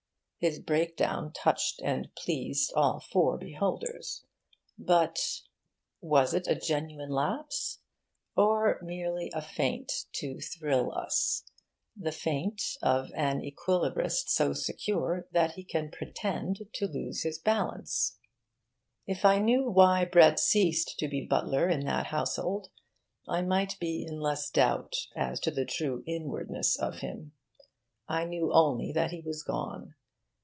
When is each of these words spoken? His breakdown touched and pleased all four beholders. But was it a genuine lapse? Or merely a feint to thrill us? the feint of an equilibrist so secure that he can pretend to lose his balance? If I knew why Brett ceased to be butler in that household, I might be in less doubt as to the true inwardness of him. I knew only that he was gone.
His 0.43 0.57
breakdown 0.57 1.31
touched 1.33 1.81
and 1.83 2.09
pleased 2.15 2.73
all 2.75 2.99
four 2.99 3.37
beholders. 3.37 4.25
But 4.75 5.19
was 6.01 6.33
it 6.33 6.47
a 6.47 6.55
genuine 6.59 7.11
lapse? 7.11 7.77
Or 8.35 8.79
merely 8.81 9.29
a 9.35 9.41
feint 9.43 9.91
to 10.13 10.39
thrill 10.41 10.91
us? 10.95 11.43
the 11.95 12.11
feint 12.11 12.59
of 12.81 13.11
an 13.13 13.41
equilibrist 13.41 14.29
so 14.29 14.51
secure 14.53 15.27
that 15.31 15.51
he 15.51 15.63
can 15.63 15.91
pretend 15.91 16.61
to 16.73 16.87
lose 16.87 17.21
his 17.21 17.37
balance? 17.37 18.17
If 19.05 19.23
I 19.23 19.37
knew 19.37 19.69
why 19.69 20.05
Brett 20.05 20.39
ceased 20.39 20.97
to 20.97 21.07
be 21.07 21.23
butler 21.23 21.69
in 21.69 21.85
that 21.85 22.07
household, 22.07 22.69
I 23.27 23.43
might 23.43 23.77
be 23.79 24.07
in 24.07 24.19
less 24.19 24.49
doubt 24.49 24.95
as 25.15 25.39
to 25.41 25.51
the 25.51 25.65
true 25.65 26.03
inwardness 26.07 26.79
of 26.79 27.01
him. 27.01 27.33
I 28.07 28.25
knew 28.25 28.51
only 28.51 28.91
that 28.93 29.11
he 29.11 29.21
was 29.21 29.43
gone. 29.43 29.93